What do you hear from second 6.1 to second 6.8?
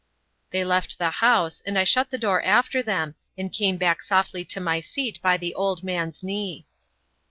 knee.